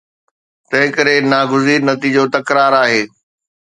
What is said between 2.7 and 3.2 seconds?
آهي.